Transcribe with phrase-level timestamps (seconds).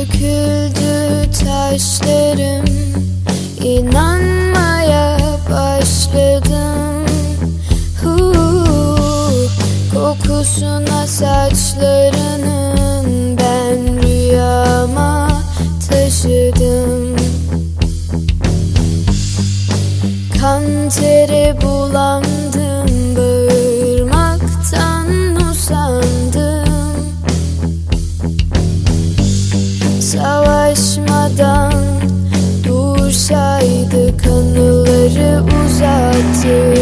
[0.00, 2.64] Döküldü taşlarım.
[3.64, 5.18] İnanmaya
[5.50, 7.06] başladım.
[8.02, 9.48] Huu,
[9.94, 12.66] Kokusuna saçlarının
[13.38, 15.28] ben rüyama
[15.90, 17.16] taşıdım.
[20.40, 22.69] Kan tere bulandım
[30.10, 31.72] Savaşmadan
[32.64, 36.74] dursaydı kanıları uzattı.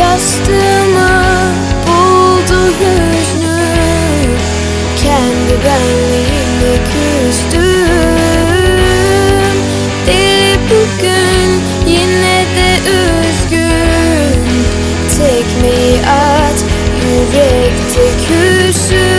[0.00, 1.12] Yastığımı
[1.86, 3.62] buldu hüznü
[5.02, 7.62] Kendi benliğimle küstüm.
[10.06, 11.50] Deli bugün
[11.86, 14.42] yine de üzgün.
[15.18, 16.58] Tekmeyi at
[17.04, 19.11] yürekte küsün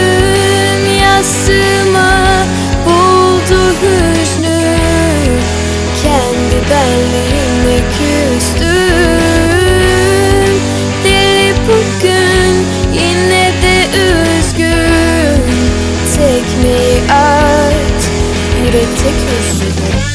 [18.74, 20.12] ridiculous.